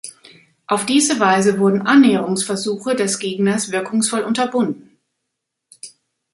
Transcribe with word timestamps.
Auf 0.65 0.87
diese 0.87 1.19
Weise 1.19 1.59
wurden 1.59 1.83
Annäherungsversuche 1.85 2.95
des 2.95 3.19
Gegners 3.19 3.69
wirkungsvoll 3.71 4.21
unterbunden. 4.21 4.97